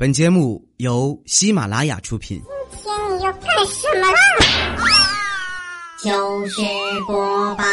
[0.00, 2.40] 本节目由喜马拉雅出品。
[2.70, 4.18] 今天你要干什么啦？
[6.02, 6.62] 糗事
[7.06, 7.64] 播报。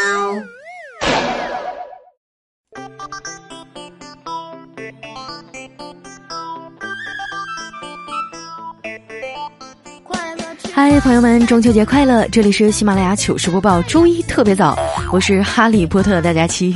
[10.74, 12.28] 嗨，朋友们，中秋节快乐！
[12.28, 14.78] 这里是喜马拉雅糗事播报，周一特别早，
[15.14, 16.76] 我是哈利波特大家期。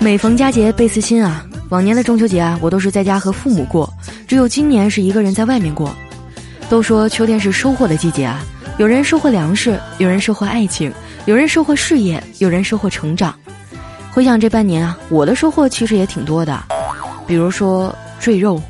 [0.00, 1.46] 每逢佳节倍思亲啊！
[1.70, 3.92] 往年的中秋节啊，我都是在家和父母过，
[4.28, 5.94] 只有今年是一个人在外面过。
[6.68, 8.40] 都说秋天是收获的季节啊，
[8.78, 10.92] 有人收获粮食，有人收获爱情，
[11.26, 13.34] 有人收获事业，有人收获成长。
[14.12, 16.58] 回想这半年啊，我的收获其实也挺多的，
[17.26, 18.60] 比如说赘肉。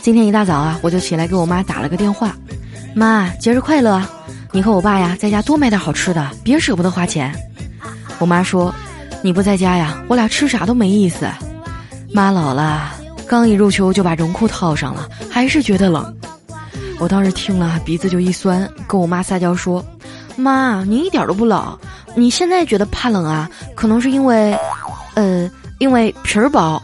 [0.00, 2.34] 今天一大早啊，我就起来给我妈打了个电话，
[2.94, 4.02] 妈，节日快乐！
[4.52, 7.32] 你和我爸呀，在家多买点好吃的，别舍不得花钱。
[8.20, 8.72] 我妈说
[9.24, 11.26] ：“你不在家呀，我俩吃啥都没意思。”
[12.12, 12.92] 妈老了，
[13.26, 16.14] 刚一入秋就把绒裤套上了，还是觉得冷。
[16.98, 19.82] 我当时听了鼻子就一酸，跟我妈撒娇说
[20.36, 21.78] ：“妈，你一点都不冷，
[22.14, 23.48] 你现在觉得怕冷啊？
[23.74, 24.54] 可能是因为，
[25.14, 26.80] 呃，因为皮儿薄。”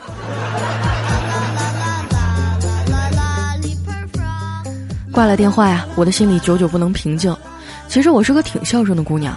[5.12, 7.36] 挂了电话呀，我的心里久久不能平静。
[7.88, 9.34] 其实我是个挺孝顺的姑娘，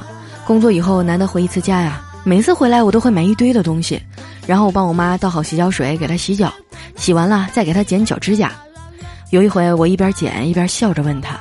[0.50, 4.02] 工作以后难得回一次家呀，每次回来我都会买一堆的东西，
[4.48, 6.52] 然后我帮我妈倒好洗脚水给她洗脚，
[6.96, 8.52] 洗完了再给她剪脚指甲。
[9.30, 11.40] 有一回我一边剪一边笑着问她：“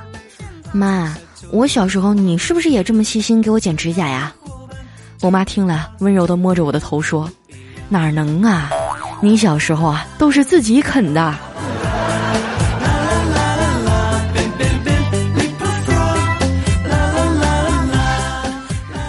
[0.72, 1.16] 妈，
[1.50, 4.30] 我小时候你是不是也这么细心给我剪指甲呀？”
[5.22, 7.30] 我妈听了温柔的摸着我的头说
[7.88, 8.70] ：“哪能啊，
[9.22, 11.34] 你小时候啊都是自己啃的。”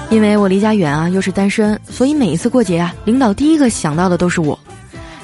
[0.09, 4.57] 因为我离家远啊，又是单身，所以每一次过节啊，领导第一个想到的都是我。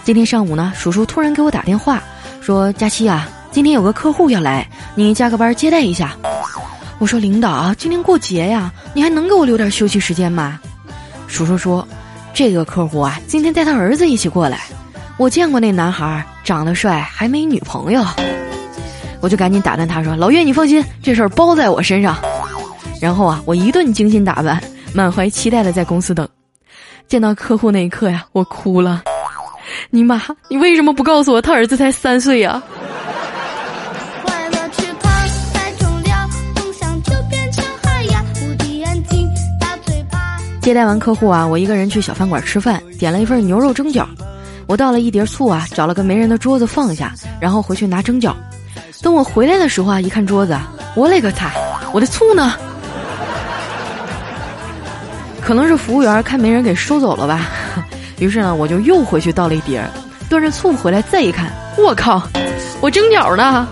[0.03, 2.01] 今天上午呢，叔叔突然给我打电话，
[2.39, 6.15] 说：“佳期啊，今天有个客户要来，你加个班接待一下。”
[6.99, 10.59] 我说：“领导啊，今天过节呀，你还能给我留点休息时间吗？”
[11.27, 11.85] 叔叔说
[12.31, 14.61] ：“这个客户啊，今天带他儿子一起过来，
[15.17, 18.05] 我见过那男孩，长得帅，还没女朋友。”
[19.19, 22.15] 我就赶紧打断他说：“老岳，你放心，这事儿包在我身上。”
[23.01, 24.61] 然后啊，我一顿精心打扮。
[24.95, 26.25] 满怀期待的在公司等，
[27.05, 29.03] 见到客户那一刻呀，我哭了。
[29.89, 32.63] 你妈，你为什么不告诉我他儿子才三岁呀？
[40.61, 44.07] 接待完客户啊，我一个人去小饭馆吃饭，点了一份牛肉蒸饺。
[44.65, 48.33] 我倒了一碟醋啊，找了个没人的桌子放下，然后回去拿蒸饺。
[49.01, 50.57] 等我回来的时候啊，一看桌子，
[50.95, 51.51] 我勒个擦，
[51.91, 52.53] 我的醋呢？
[55.45, 57.47] 可能是服务员看没人给收走了吧，
[58.17, 59.87] 于是呢，我就又回去倒了一碟儿，
[60.27, 62.27] 端着醋回来，再一看，我靠，
[62.81, 63.67] 我蒸饺呢！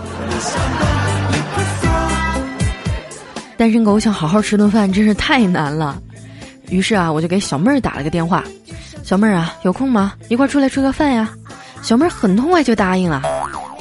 [3.56, 6.00] 单身狗想好好吃顿饭，真是太难了。
[6.70, 8.44] 于是啊，我就给小妹儿打了个电话，
[9.02, 10.12] 小妹儿啊，有空吗？
[10.28, 11.28] 一块出来吃个饭呀？
[11.82, 13.20] 小妹儿很痛快就答应了。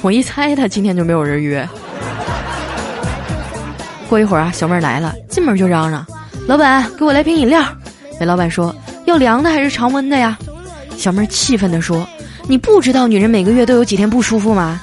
[0.02, 1.68] 我一猜，她今天就没有人约。
[4.10, 6.04] 过一会儿啊，小妹儿来了，进门就嚷嚷
[6.48, 7.64] ：“老板，给我来瓶饮料。”
[8.26, 8.76] 老板说
[9.06, 10.38] ：“要凉的还是常温的呀？”
[10.98, 12.08] 小妹儿气愤地说
[12.48, 14.80] ：“你不知道女人每个月都有几天不舒服吗？”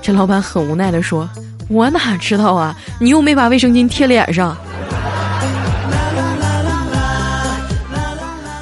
[0.00, 1.28] 这老板很无奈地说
[1.68, 2.76] ：“我哪知道啊？
[3.00, 4.56] 你又没把卫生巾贴脸上。”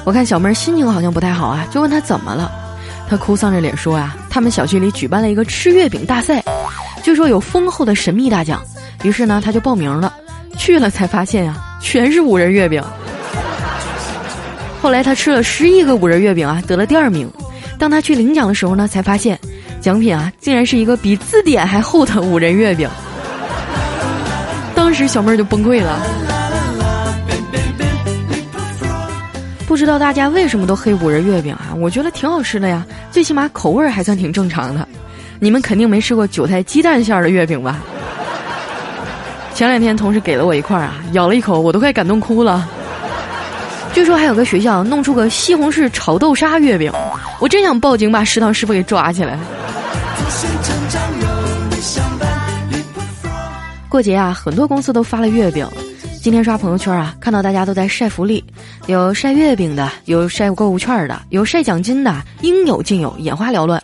[0.03, 2.51] 我看小妹儿心情好像不太好啊，就问她怎么了。
[3.07, 6.43] 她哭丧着脸说：“啊，他们小区里举办了一个吃月饼大赛，
[7.03, 8.61] 据说有丰厚的神秘大奖。
[9.03, 10.13] 于是呢，她就报名了。
[10.57, 12.83] 去了才发现啊，全是五仁月饼。”
[14.85, 17.27] 后来他吃了十一个五仁月饼啊，得了第二名。
[17.79, 19.35] 当他去领奖的时候呢，才发现
[19.81, 22.87] 奖品啊，竟然是一个比字典还厚的五仁月饼。
[24.75, 25.99] 当时小妹儿就崩溃了。
[29.65, 31.73] 不知道大家为什么都黑五仁月饼啊？
[31.79, 34.87] 我觉得挺好吃的呀，最起码口味还算挺正常的。
[35.39, 37.79] 你们肯定没吃过韭菜鸡蛋馅儿的月饼吧？
[39.51, 42.69] 前两天同事给了我一块儿啊，咬了一口，我都快感动哭了。
[43.95, 46.91] 据说还有个学校弄出个西红柿炒豆沙月饼，
[47.39, 49.39] 我真想报警把食堂师傅给抓起来。
[53.87, 55.65] 过节啊，很多公司都发了月饼。
[56.21, 58.43] 今天刷朋友圈啊，看到大家都在晒福利，
[58.87, 63.81] 有晒月饼的，有晒购物券的，有晒奖金的，应有尽有，眼花缭乱。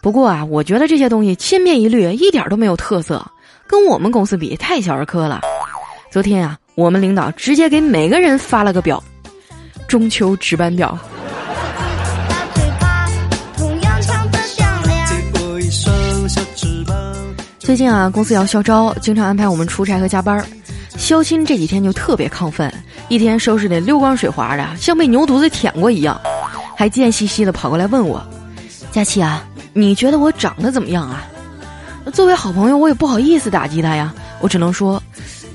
[0.00, 3.22] 不过啊，我觉得这些东西千篇一律，一点都没有特色，
[3.66, 5.42] 跟我们公司比太小儿科了。
[6.10, 9.02] 昨天啊，我们领导直接给每个人发了个表。
[9.88, 10.98] 中秋值班表。
[17.58, 20.44] 最近啊，公司要校招，经常安排我们出差和加班。
[20.96, 22.72] 肖钦这几天就特别亢奋，
[23.08, 26.18] 一天收拾的溜光水滑的，像被牛犊子舔过一样，
[26.76, 28.24] 还贱兮兮的跑过来问我
[28.90, 31.26] ：“佳琪啊，你觉得我长得怎么样啊？”
[32.14, 35.02] 作为好朋友，我也不好意思打击他呀，我只能说，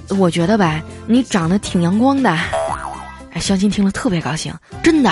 [0.09, 2.37] 我觉得呗，你长得挺阳光的。
[3.33, 5.11] 哎，相亲听了特别高兴，真的。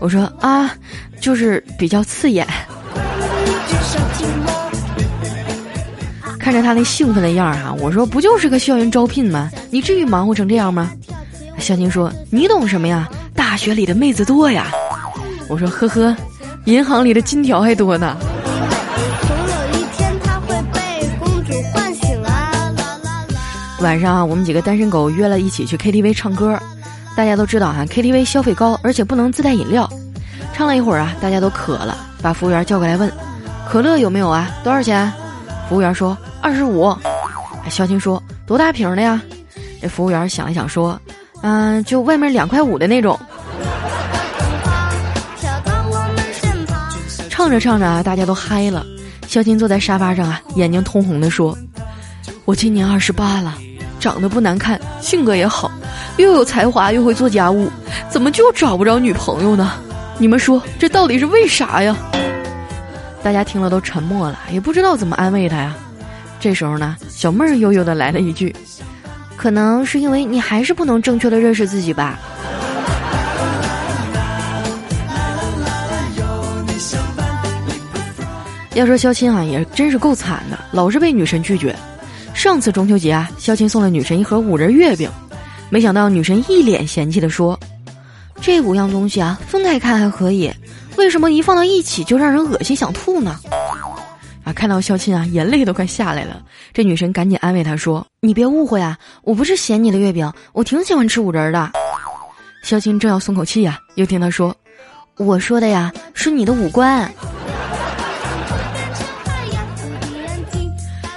[0.00, 0.70] 我说啊，
[1.20, 2.46] 就是比较刺眼。
[6.38, 9.50] 看着他那兴奋的样儿哈，我说不就是个校园招聘吗？
[9.70, 10.90] 你至于忙活成这样吗？
[11.58, 13.08] 相亲说：“你懂什么呀？
[13.34, 14.70] 大学里的妹子多呀。”
[15.50, 16.16] 我说：“呵呵，
[16.66, 18.16] 银行里的金条还多呢。”
[23.80, 26.58] 晚上啊，我们几个单身狗约了一起去 KTV 唱歌。
[27.18, 29.90] 大家都知道哈，KTV 消费高，而且不能自带饮料。
[30.54, 33.12] 唱了一会儿啊，大家都渴了，把服务员叫过来问
[33.68, 34.48] ：“可乐有没有啊？
[34.62, 35.12] 多少钱？”
[35.68, 36.16] 服务员说。
[36.40, 36.96] 二十五，
[37.68, 39.20] 肖青说多大瓶的呀？
[39.82, 40.96] 这服务员想了想说，
[41.42, 43.18] 嗯，就外面两块五的那种。
[47.28, 48.86] 唱着唱着啊，大家都嗨了。
[49.26, 51.58] 肖青坐在沙发上啊，眼睛通红的说
[52.46, 53.58] ：“我今年二十八了，
[53.98, 55.68] 长得不难看，性格也好，
[56.18, 57.70] 又有才华，又会做家务，
[58.10, 59.72] 怎么就找不着女朋友呢？
[60.18, 61.96] 你们说这到底是为啥呀？”
[63.22, 65.74] 大家听了都沉默了，也不知道怎么安慰他呀。
[66.40, 68.54] 这时候呢，小妹儿悠悠的来了一句
[69.36, 72.18] ：“可能是因为你还是不能正确的认识自己吧。”
[78.74, 81.74] 要说肖钦啊，也真是够惨的，老是被女神拒绝。
[82.34, 85.10] 上次中秋节啊，肖钦送了女神一盒五仁月饼，
[85.70, 87.58] 没想到女神一脸嫌弃的说
[88.40, 90.50] ：“这五样东西啊，分开看还可以，
[90.96, 93.38] 为什么一放到一起就让人恶心想吐呢？”
[94.44, 96.40] 啊看到肖钦啊，眼泪都快下来了。
[96.72, 101.70] 这女神赶紧安慰他说：“你别误会啊，我不是嫌你的月饼，我挺喜欢吃五仁的。”
[102.64, 104.56] 肖钦正要松口气呀，又听他说
[105.18, 107.12] ：“我说的呀，是你的五官。”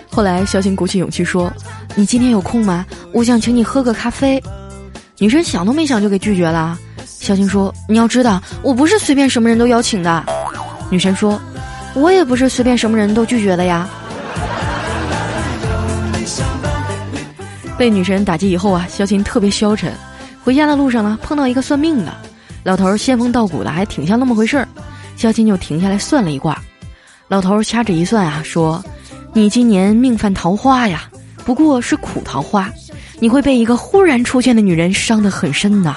[0.10, 1.50] 后来肖钦鼓起勇气说
[1.96, 2.86] ：“你今天有空吗？
[3.14, 4.42] 我想请你喝个咖啡。”
[5.20, 6.78] 女生想都没想就给拒绝了。
[7.06, 10.24] 肖钦说：“你要知道，我不是随便什么人都邀请的。”
[10.90, 11.40] 女神说。
[11.94, 13.86] 我也不是随便什么人都拒绝的呀。
[17.78, 19.92] 被女神打击以后啊，肖琴特别消沉。
[20.42, 22.14] 回家的路上呢，碰到一个算命的，
[22.64, 24.66] 老头仙风道骨的，还挺像那么回事儿。
[25.18, 26.58] 肖琴就停下来算了一卦，
[27.28, 28.82] 老头掐指一算啊，说
[29.36, 31.10] ：“你今年命犯桃花呀，
[31.44, 32.72] 不过是苦桃花，
[33.22, 35.96] 你会被一个忽然出现的女人伤得很深呐。”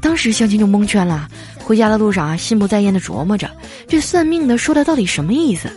[0.00, 1.28] 当时肖琴就蒙圈了。
[1.62, 3.48] 回家的路上啊，心不在焉的琢磨着，
[3.86, 5.68] 这算命的说的到底什么意思？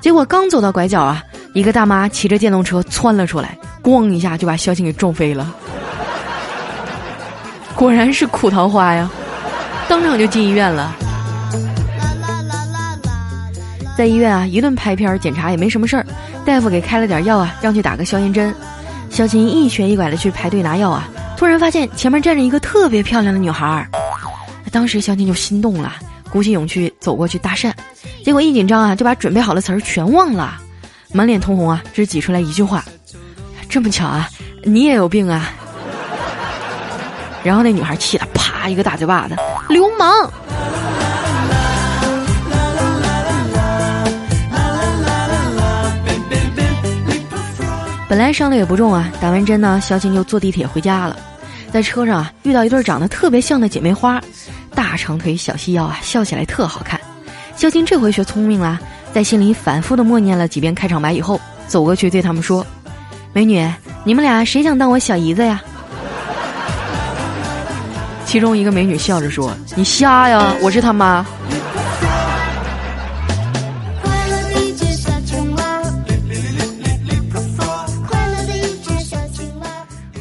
[0.00, 1.24] 结果刚走到拐角啊，
[1.54, 5.52] 一个大妈骑着电动车窜了出来，咣一下就把肖青给撞飞了。
[7.74, 9.10] 果然是苦桃花呀，
[9.88, 10.94] 当场就进医院了。
[13.98, 16.06] 在医院啊，一顿拍片检查也没什么事儿，
[16.44, 18.54] 大夫给开了点药啊，让去打个消炎针。
[19.14, 23.88] 小琴一瘸一拐的去排队拿药啊，突然发现前面站着一个特别漂亮的女孩儿。
[24.72, 25.92] 当时肖金就心动了，
[26.30, 27.72] 鼓起勇气走过去搭讪，
[28.24, 30.60] 结果一紧张啊，就把准备好的词儿全忘了，
[31.12, 32.84] 满脸通红啊，只挤出来一句话
[33.70, 34.28] ：“这么巧啊，
[34.64, 35.48] 你也有病啊！”
[37.44, 39.36] 然后那女孩气得啪一个大嘴巴子，
[39.68, 40.28] 流氓！
[48.08, 51.16] 本来伤的也不重啊，打完针呢，肖金就坐地铁回家了，
[51.72, 54.20] 在车上啊，遇到一对长得特别像的姐妹花。
[54.74, 57.00] 大长腿小细腰啊，笑起来特好看。
[57.56, 58.78] 肖金这回学聪明了，
[59.12, 62.64] 在心里反复的默念了几遍开场白以后，走过去对他们说
[63.32, 63.66] ：“美女，
[64.04, 65.62] 你们俩谁想当我小姨子呀？”
[68.26, 71.24] 其中一个美女笑着说：“你瞎呀，我是他妈。”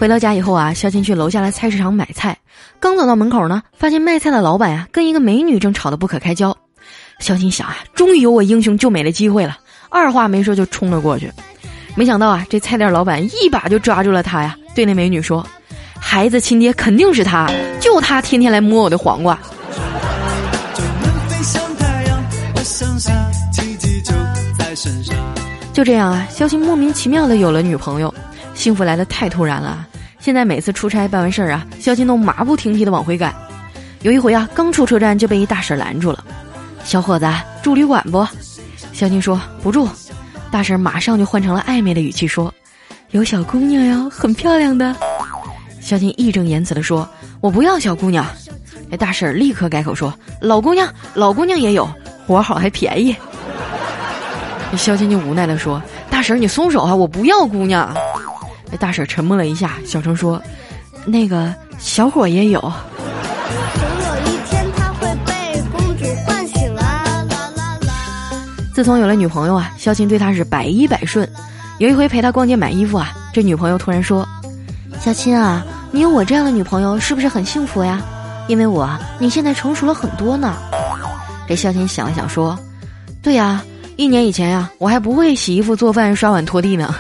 [0.04, 2.38] 回到家以后啊，肖金去楼下的菜市场买菜。
[2.78, 6.54] 刚走到门口呢，发现卖菜的老板呀跟一个美女正吵得不可开交。
[7.20, 9.58] 肖金想啊，终于有我英雄救美的机会了，
[9.90, 11.32] 二话没说就冲了过去。
[11.96, 15.48] 没想到啊，这菜店老板一把就抓住了他呀，对那美女说
[15.98, 19.40] ：“孩子亲爹肯定是他，就他天天来摸我的黄瓜。”
[25.72, 28.14] 就这样啊，肖金莫名其妙的有了女朋友，
[28.54, 29.88] 幸福来的太突然了。
[30.24, 33.36] 现在每次出差办完事儿啊，肖金都马不停蹄的往回赶。
[34.04, 36.24] 有一回啊，刚出车站就被一大婶拦住了。
[36.86, 37.30] 小伙子，
[37.62, 38.26] 住旅馆不？
[38.94, 39.86] 肖金说不住。
[40.50, 42.54] 大婶马上就换成了暧昧的语气说
[43.12, 44.96] ：“有小姑娘哟，很漂亮的。”
[45.82, 47.06] 肖金义正言辞地说
[47.42, 48.26] ：“我不要小姑娘。”
[48.90, 51.86] 那大婶立刻改口说：“老姑娘，老姑娘也有，
[52.26, 53.14] 活好还便宜。”
[54.78, 57.94] 肖金就无奈地说：“大婶你松手啊，我不要姑娘。”
[58.74, 60.42] 这大婶沉默了一下，小声说
[61.06, 62.74] ：“那个小伙也有。”
[68.74, 71.30] 自从有了女朋友啊，肖琴对他是百依百顺。
[71.78, 74.28] 有一回陪他逛街买衣服啊，这女朋友突然说
[75.00, 78.02] ：“小琴啊，你有我这样的女朋友是不是很幸福呀？
[78.48, 78.90] 因为我
[79.20, 80.56] 你现在成熟了很多呢。”
[81.48, 82.58] 这肖琴想了想说
[83.22, 83.64] ：“对呀，
[83.98, 86.96] 一年以前呀，我还不会洗衣服、做饭、刷碗、拖地呢。”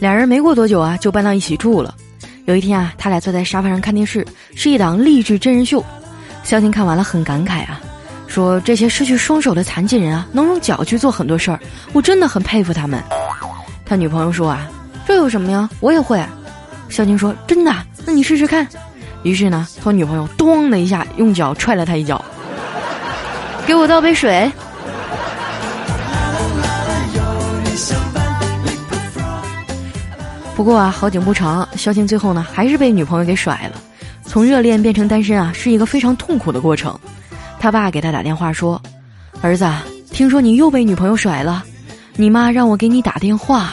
[0.00, 1.94] 俩人没过多久啊，就搬到一起住了。
[2.46, 4.26] 有一天啊，他俩坐在沙发上看电视，
[4.56, 5.84] 是一档励志真人秀。
[6.42, 7.78] 肖金看完了很感慨啊，
[8.26, 11.60] 说这些失去双手的残疾人啊，能用脚去做很多事儿，
[11.92, 13.00] 我真的很佩服他们。
[13.84, 14.66] 他女朋友说啊，
[15.06, 16.18] 这有什么呀，我也会。
[16.88, 17.72] 肖金说真的，
[18.06, 18.66] 那你试试看。
[19.22, 22.24] 于是呢，他女朋友咚的一下用脚踹了他一脚，
[23.66, 24.50] 给我倒杯水。
[30.60, 33.80] 不过啊，好景不长，肖庆最后呢还是被女朋友给甩了。
[34.26, 37.00] 从热恋变成单身啊，是一个非常痛苦的过程。
[37.58, 38.78] 他爸给他打电话说
[39.40, 39.66] ：“儿子，
[40.12, 41.64] 听说你又被女朋友甩了，
[42.14, 43.72] 你妈让我给你打电话。”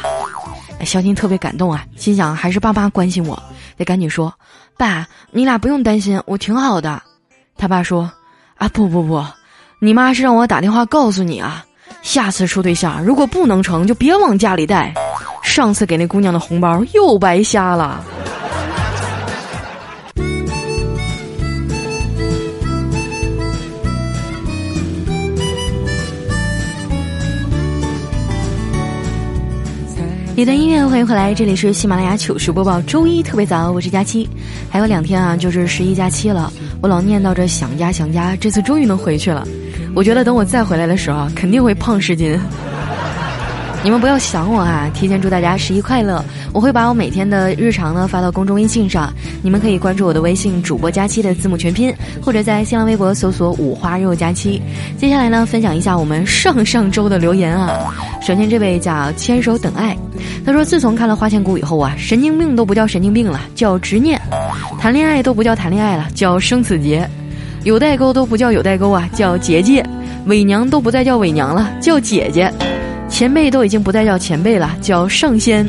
[0.86, 3.38] 肖庆特别感动啊，心想还是爸妈关心我，
[3.76, 4.34] 得赶紧说
[4.80, 7.04] ：“爸，你俩不用担心，我挺好的。”
[7.60, 8.10] 他爸说
[8.56, 9.22] ：“啊，不不不，
[9.82, 11.66] 你妈是让我打电话告诉你啊，
[12.02, 14.94] 下次处对象如果不能成就别往家里带。”
[15.48, 18.04] 上次给那姑娘的红包又白瞎了。
[30.36, 34.30] 一段音乐，欢迎回来，这里是喜马拉雅糗事播报，周一特别早，我是佳期，
[34.70, 39.48] 还有两天啊，就是十一假期了，我老念叨着想家想家，这次终于能回去了，
[39.96, 40.96] 我觉得等我再回来的。
[40.96, 42.40] 时候，肯定会胖十斤。
[43.84, 44.90] 你们不要想我啊！
[44.94, 46.24] 提前祝大家十一快乐！
[46.52, 54.62] 我会把我每天的日常呢发到公众微信上，你们可以关注我的微信主播佳期的字母全拼，或者在新浪微博搜索五花肉佳期。
[54.98, 57.96] 接下来呢，分享一下我们上上周的留言啊。
[58.22, 59.96] 首先这位叫牵手等爱，
[60.46, 64.20] 他说自从看了《花千骨》以后啊，神经病都不叫神经病了，叫执念；
[64.80, 67.08] 谈恋爱都不叫谈恋爱了，叫生死劫；
[67.64, 69.82] 有代沟都不叫有代沟啊，叫结界；
[70.26, 72.52] 伪娘都不再叫伪娘了，叫姐姐。
[73.10, 75.66] 前辈都已经不再叫前辈了，叫上仙；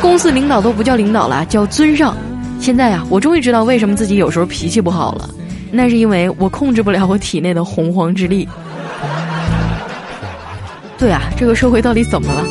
[0.00, 2.14] 公司领导都不叫领导了，叫尊上。
[2.60, 5.30] 现在啊，我终于知道为什么自己有时候脾气不好了，
[5.70, 8.48] 那是因为我控制不了我体内的洪荒之力。
[10.98, 12.44] 对啊，这个社会到底怎么了？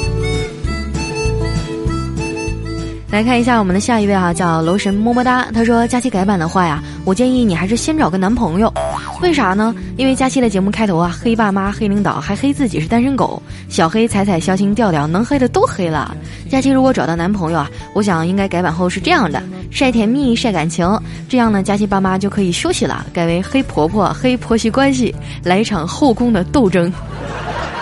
[3.11, 5.47] 来看一下我们的下一位哈，叫楼神么么哒。
[5.53, 8.73] 他说：“佳期改版的话呀，我建议你还是先找个男朋友。
[9.21, 9.73] 为啥呢？
[9.95, 13.41] 因为佳期的节目开头啊，黑爸妈、黑领导，还黑自己是单身狗。
[13.69, 16.17] 小黑、彩彩、肖星、调调，能黑的都黑了。
[16.49, 20.85] 佳期如果找到男朋友啊，我想应该改版后是这样的：晒甜蜜、晒感情，
[21.29, 26.91] 这样呢，佳期爸妈就可以休息了，改为黑婆婆、黑婆媳关系，来一场后宫的斗争，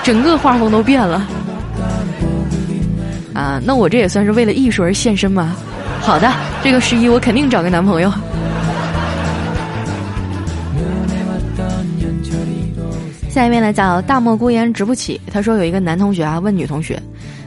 [0.04, 1.26] 整个画风都变了。”
[3.34, 5.56] 啊，那我这也算是为了艺术而献身吗？
[6.02, 6.32] 好的，
[6.64, 8.12] 这个十一我肯定找个男朋友。
[13.30, 17.02] 下一位呢叫大漠孤烟直不起，他说有一个男同学啊问女同学：“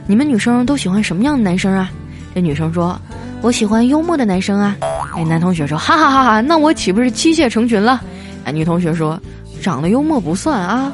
[0.05, 1.89] 你们女生都喜欢什么样的男生啊？”
[2.35, 2.99] 这女生说
[3.41, 4.75] ：“我喜欢幽默的男生啊。”
[5.15, 8.01] 哎，男同学说：“哈哈哈哈，那我岂不是妻妾成群了？”
[8.43, 9.17] 哎，女同学说
[9.63, 10.91] ：“长得幽默不算啊。”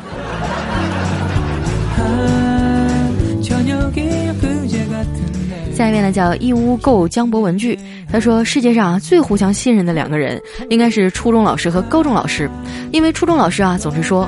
[5.83, 7.77] 下一位呢叫义乌购江博文具，
[8.09, 12.49] 他说世界上最互相信任的两个人应该是初中老师和高中老师，
[12.93, 14.25] 因为初中老师啊总是说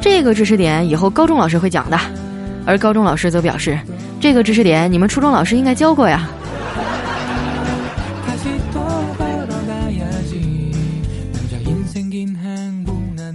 [0.00, 1.98] 这个知识点以后高中老师会讲的，
[2.64, 3.76] 而高中老师则表示
[4.20, 6.28] 这个知识点你们初中老师应该教过呀。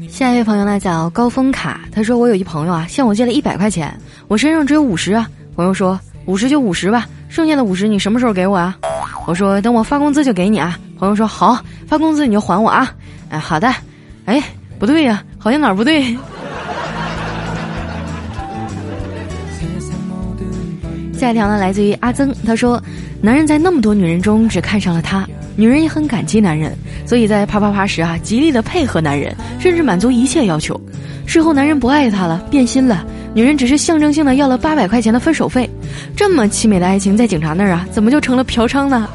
[0.08, 3.94] 下一位朋友呢叫高峰卡，他说我有一朋友啊向我借了一百块钱，
[4.30, 7.06] 我身上只有五十啊，朋友说五十就五十吧。
[7.30, 8.78] 剩下的五十你什么时候给我啊？
[9.26, 10.78] 我说等我发工资就给你啊。
[10.98, 12.92] 朋友说好，发工资你就还我啊。
[13.30, 13.74] 哎，好的。
[14.26, 14.42] 哎，
[14.80, 16.18] 不对呀，好像哪儿不对。
[21.14, 22.82] 下一条呢，来自于阿曾，他说
[23.22, 30.80] 男人在那么多女人中只看上了她，女人也很感激男人，所以在啪啪啪时啊，极力的配合男人，甚至满足一切要求。
[31.26, 33.06] 事后男人不爱她了，变心了，
[33.38, 35.70] 女人只是象征性的要了八百块钱的分手费。
[36.16, 39.08] 这么凄美的爱情，在警察那儿啊，怎么就成了嫖娼呢？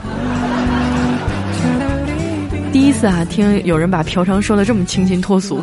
[2.73, 5.61] 第一次啊，听有人把嫖娼说的这么清新脱俗。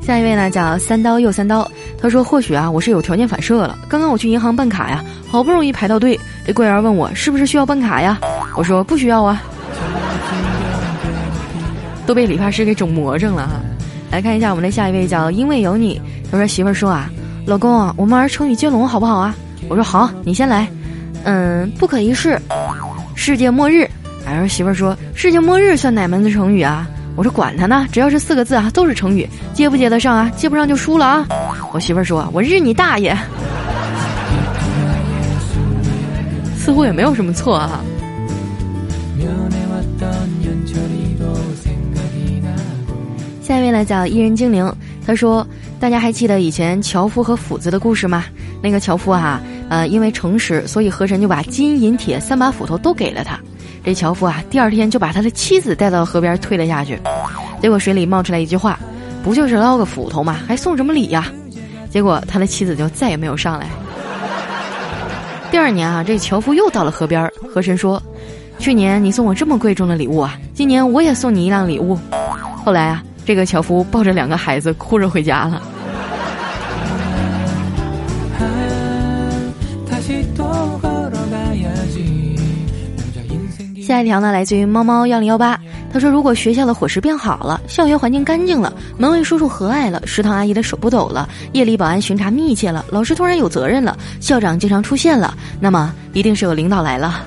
[0.00, 1.70] 下一位呢，叫三刀又三刀。
[2.00, 3.76] 他说：“或许啊，我是有条件反射了。
[3.90, 8.18] 刚刚我去银行办卡呀，好不容易排到队，这柜员问我是不是需要办卡呀？
[8.56, 9.42] 我说不需要啊。
[12.06, 13.60] 都被理发师给整魔怔了哈。
[14.10, 16.00] 来看一下我们的下一位，叫因为有你。
[16.30, 17.10] 他说媳妇儿说啊，
[17.46, 19.34] 老公啊，我们玩成语接龙好不好啊？
[19.68, 20.68] 我说好，你先来。
[21.24, 22.40] 嗯，不可一世，
[23.14, 23.88] 世界末日。
[24.24, 30.30] 然后媳妇儿说世界末日算哪门子成语啊？”我说管他呢，只要是四个字啊，都是成语，接不接得上啊？
[30.36, 31.26] 接不上就输了啊！
[31.72, 33.16] 我媳妇儿说：“我日你大爷！”
[36.56, 37.80] 似乎也没有什么错啊。
[43.50, 44.72] 下面呢叫伊人精灵，
[45.04, 45.44] 他说
[45.80, 48.26] ：“大家还记得以前樵夫和斧子的故事吗？
[48.62, 53.36] 那个樵夫啊，呃，因为诚实，所以河神就把金银铁三把斧头都给了他。”
[53.82, 56.96] 这樵夫啊，第二天就把他的妻子带到河边推了下去，
[57.60, 58.78] 结果水里冒出来一句话
[59.24, 60.38] ：“不就是捞个斧头吗？
[60.46, 61.26] 还送什么礼呀？”
[61.90, 63.66] 结果他的妻子就再也没有上来。
[65.50, 68.00] 第二年啊，这樵夫又到了河边，河神说
[68.60, 71.98] ：“去年你送我这么贵重的礼物啊，今年我也送你一辆礼物。”
[72.64, 75.62] 后来啊，这个樵夫抱着两个孩子哭着回家了。
[83.80, 85.56] 下一条呢，来自于猫猫幺零幺八。
[85.92, 97.22] 他说：“如果学校的伙食变好了，校园环境干净了，门卫叔叔和蔼了，食堂阿姨的手不抖了，夜里保安巡查密切了，老师突然有责任了，校长经常出现了，那么一定是有领导来了。”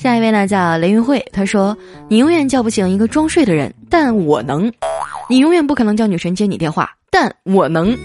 [0.00, 1.20] 下一位呢，叫雷云慧。
[1.32, 4.70] 他说：“你永远叫不醒一个装睡的人，但我能；
[5.28, 7.98] 你永远不可能叫女神接你电话，但我能。”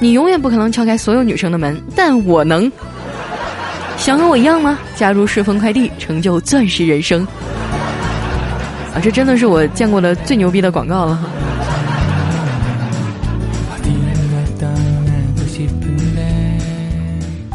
[0.00, 2.72] 你永远不可能敲开所有女生的门，但我能。
[3.98, 4.78] 想和我一样吗？
[4.94, 7.26] 加入顺丰快递，成就钻石人生。
[8.94, 11.20] 啊，这真的是我见过的最牛逼的广告了。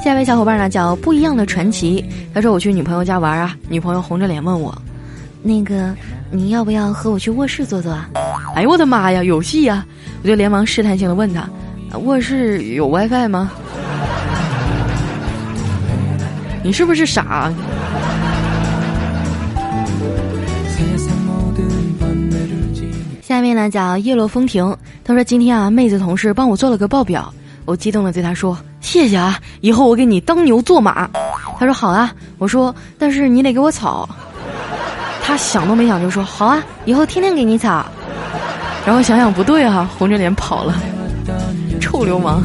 [0.03, 2.05] 下一位小伙伴呢，叫不一样的传奇。
[2.33, 4.75] 他说我去女朋友家玩啊，女朋友红着脸问我，
[5.43, 5.93] 那个
[6.31, 8.09] 你要不要和我去卧室坐坐啊？
[8.55, 9.85] 哎呦我的妈呀，有戏呀！
[10.23, 11.47] 我就连忙试探性的问他。
[11.99, 13.51] 卧室有 WiFi 吗？
[16.63, 17.53] 你是不是傻？
[23.21, 27.31] 下面呢叫叶落风停，他说今天啊，妹子同事帮我做了个报表，
[27.65, 31.09] 我激动的对他说谢谢啊，以后我给你当牛做马。
[31.63, 34.07] 他说好啊，我说但是你得给我草。
[35.21, 37.85] 他想都没想就说好啊，以后天天给你草。
[38.85, 40.75] 然后想想不对啊，红着脸跑了。
[41.79, 42.41] 臭流氓！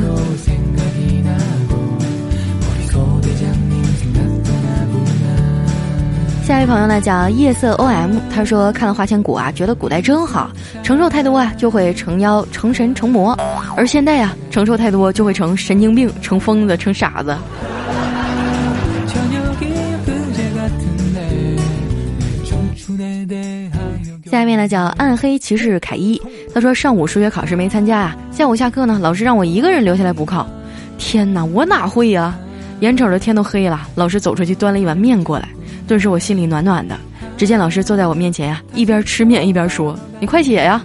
[6.45, 10.49] 下一位朋友呢叫夜色 OM，他说看了《花千骨》啊，觉得古代真好，
[10.85, 13.37] 承受太多啊就会成妖、成神、成魔，
[13.77, 17.37] 而现代啊承受太多就会成神经病、成疯子、成傻子。
[24.31, 26.21] 下面呢叫暗黑骑士凯伊，
[26.55, 30.47] 他说上午数学考试没参加啊，下午下课呢，老师让我一个人留下来补考。
[30.99, 32.37] 天哪，我哪会呀？
[32.81, 35.49] 眼瞅着天都黑了，老师走出去端了一碗面过来，
[35.87, 36.97] 顿时我心里暖暖的。
[37.37, 40.85] 只见老师坐在我面前呀，一边吃面一边说：“你快写呀。”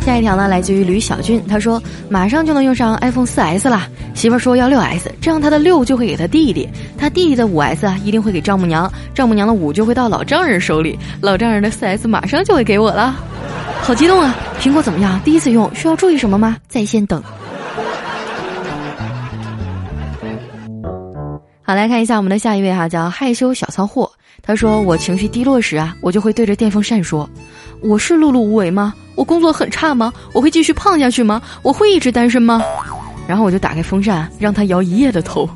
[0.00, 3.86] 下一条呢，来自于吕小俊，他说马上就能用上 iPhone 4S 了。
[4.14, 13.14] 媳妇儿说要六 S，这样他的六就会给他弟弟，他弟弟的五 S 啊一定会给丈母娘，丈母娘的五就会到老丈人手里，老丈人的四 S 马上就会给我了，
[13.82, 14.34] 好激动啊！
[14.60, 15.20] 苹果怎么样？
[15.24, 16.56] 第一次用需要注意什么吗？
[16.66, 17.22] 在线等。
[21.62, 24.10] 好，来看一下我们的下一位哈，叫害羞小仓货。
[24.42, 27.28] 他说我情绪低落时啊，我就会对着电风扇说
[27.82, 28.94] ：“我是碌碌无为吗？
[29.14, 30.12] 我工作很差吗？
[30.32, 31.40] 我会继续胖下去吗？
[31.62, 32.60] 我会一直单身吗？”
[33.26, 35.48] 然后我就打开风扇，让他摇一夜的头。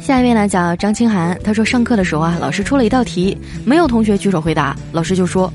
[0.00, 1.38] 下一位呢，叫张清涵。
[1.44, 5.52] 他说上课的时候啊，老师出了一道题，没有同学举手回答，老师就说：“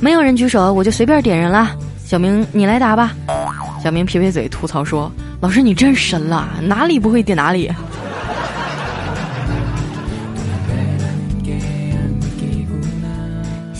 [0.00, 1.70] 没有人举手，我就随便点人了。”
[2.02, 3.12] 小明，你来答吧。
[3.82, 7.70] 小明撇撇嘴吐槽说：“老师你真神了，哪里不会点哪里。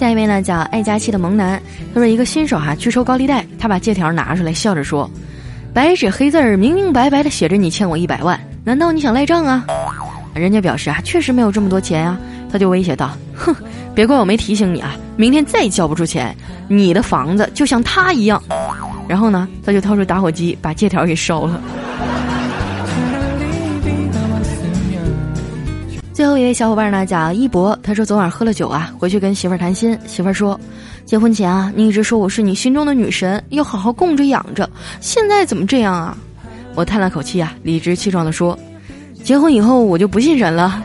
[0.01, 1.61] 下一位呢叫爱佳期的萌男，
[1.93, 5.11] 他说一个新手哈去收高利贷，他把借条拿出来笑着说
[5.75, 9.67] ：“白纸黑字儿明明白白的写着你欠我一百万，难道你想赖账啊？”
[10.33, 12.19] 人家表示啊确实没有这么多钱啊，
[12.51, 13.55] 他就威胁道：“哼，
[13.95, 16.35] 别怪我没提醒你啊，明天再交不出钱，
[16.67, 18.43] 你的房子就像他一样。”
[19.07, 21.61] 然后呢，他就掏出打火机把借条给烧了。
[26.21, 30.61] 最后一位小伙伴呢叫一博，他说昨晚喝了酒啊，回去跟媳妇儿谈心，媳妇儿说，
[31.07, 34.69] 结婚前啊你一直说我是你心中的女神，要好好供着养着，
[35.01, 36.15] 现在怎么这样啊？
[36.75, 38.59] 我叹了口气啊，理直气壮的说，
[39.25, 40.85] 结婚以后我就不信神了。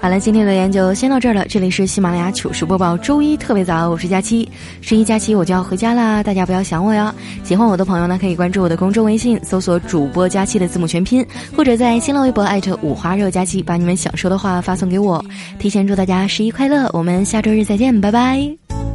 [0.00, 1.44] 好了，今天留言就先到这儿了。
[1.46, 4.48] 这里是喜马拉雅糗事播报，周一特别早，我是佳期，
[4.80, 7.14] 十一假期我就要回家啦，大家不要想我哟。
[7.44, 15.22] 喜欢我的朋友呢，可以关注我的公众微信，搜索主播佳期的字母全拼，或者在新浪微博艾特五花肉佳期，把你们想说的话发送给我。
[15.58, 18.89] 提前祝大家十一快乐，我们下周日再见，拜拜。